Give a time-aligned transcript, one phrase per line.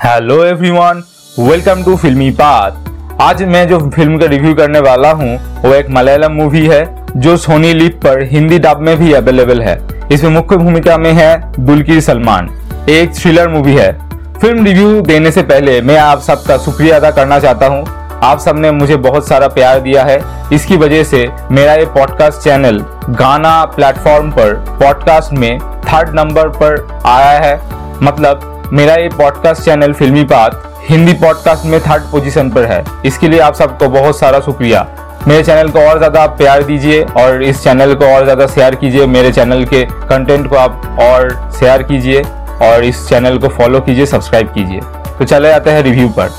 [0.00, 1.02] Hello everyone
[1.38, 5.88] welcome to Filmi path आज मैं जो फ़िल्म का रिव्यू करने वाला हूँ, वो एक
[5.90, 6.84] मलयालम मूवी है,
[7.16, 9.76] जो सोनी लिप पर हिंदी डब में भी अवेलेबल है।
[10.12, 12.48] इसमें मुख्य भूमिका में है दुलकीर सलमान
[12.90, 13.92] एक थ्रिलर मूवी है।
[14.40, 17.84] फ़िल्म रिव्यू देने से पहले मैं आप सबका शुक्रिया अदा करना चाहता हूँ।
[18.22, 20.20] आप सबने मुझे बहुत सारा प्यार दिया है।
[20.52, 22.80] इसकी वजह से मेरा ये पॉडकास्ट चैनल
[23.10, 27.54] गाना प्लेटफॉर्म पर पॉडकास्ट में थर्ड नंबर पर आया है।
[28.02, 33.28] मतलब मेरा ये podcast channel Filmi path Hindi podcast में थर्ड पोजीशन पर है। इसके
[33.28, 34.86] लिए आप सबको बहुत सारा शुक्रिया।
[35.28, 39.06] मेरे चैनल को और ज़्यादा प्यार दीजिए और इस चैनल को और ज़्यादा शेयर कीजिए।
[39.06, 42.22] मेरे चैनल के कंटेंट को आप और शेयर कीजिए
[42.62, 44.80] और इस चैनल को फॉलो कीजिए सब्सक्राइब कीजिए।
[45.18, 46.30] तो चले जाते हैं रिव्यू पर।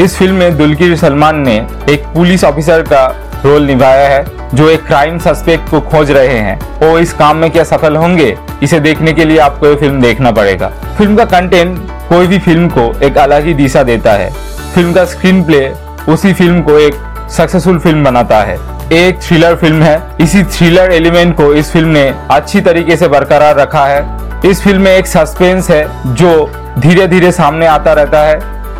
[0.00, 1.56] इस फ़िल्म में दुलकीर सलमान ने
[1.90, 3.06] एक पुलिस ऑफिसर का
[3.44, 4.24] रोल निभाया है,
[4.54, 8.36] जो एक क्राइम सस्पेक्ट को खोज रहे हैं। वो इस काम में क्या सफल होंगे?
[8.62, 10.68] इसे देखने के लिए आपको ये फ़िल्म देखना पड़ेगा।
[10.98, 11.78] फ़िल्म का कंटेंट
[12.08, 14.30] कोई भी फ़िल्म को एक अलग ही दिशा देता है।
[14.74, 15.66] फ़िल्म का स्क्रीन प्ले
[16.08, 16.94] उसी फ़िल्म को एक
[17.30, 18.58] सक्सेसफुल फ़िल्म बनाता है।
[18.92, 23.56] एक थ्रिलर फ़िल्म है। इसी थ्रिलर एलिमेंट को इस फ़िल्म ने अच्छी तरीके से बरकरार
[23.56, 24.04] रखा है।
[24.44, 28.38] इस फ़िल्म में एक सस्पेंस है, जो धीरे धीरे सामने आता रहता है।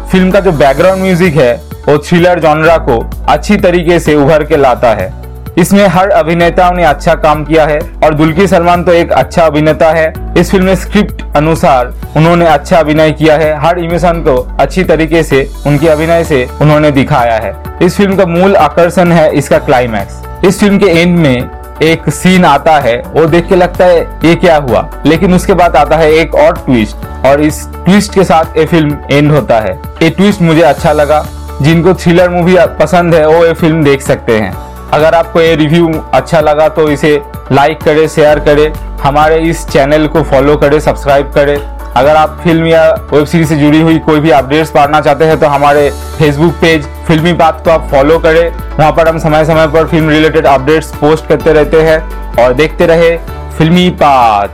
[0.09, 4.57] फ़िल्म का जो बैकग्राउंड म्यूज़िक है वो थ्रिलर जॉनरा को अच्छी तरीके से उभर के
[4.57, 5.13] लाता है।
[5.59, 9.91] इसमें हर अभिनेताओं ने अच्छा काम किया है और दुल्की सलमान तो एक अच्छा अभिनेता
[9.91, 14.85] है। इस फ़िल्म में स्क्रिप्ट अनुसार उन्होंने अच्छा अभिनय किया है। हर इमोशन को अच्छी
[14.85, 19.59] तरीके से उनके अभिनय से उन्होंने दिखाया है। इस फ़िल्म का मूल आकर्षण है इसका
[19.61, 21.51] क्लाइमैक्स इस फ़िल्म के एंड में
[21.83, 25.77] एक सीन आता है, वो देख के लगता है ये क्या हुआ। लेकिन उसके बाद
[25.77, 29.79] आता है एक और ट्विस्ट और इस ट्विस्ट के साथ ये फ़िल्म एंड होता है।
[30.03, 31.25] ये ट्विस्ट मुझे अच्छा लगा।
[31.63, 34.53] जिनको थ्रिलर मूवी पसंद है, वो ये फ़िल्म देख सकते हैं।
[34.93, 37.21] अगर आपको ये रिव्यू अच्छा लगा तो इसे
[37.53, 41.57] लाइक करें शेयर करें, हमारे इस चैनल को फॉलो करें सब्सक्राइब करें।
[41.93, 45.39] अगर आप फ़िल्म या वेब सीरीज़ से जुड़ी हुई कोई भी अपडेट्स पाना चाहते हैं
[45.41, 49.67] तो हमारे फेसबुक पेज फिल्मी पाथ को आप फॉलो करें। वहाँ पर हम समय समय
[49.69, 52.01] पर फ़िल्म रिलेटेड अपडेट्स पोस्ट करते रहते हैं।
[52.37, 53.17] और देखते रहे
[53.59, 54.49] फिल्मी पाथ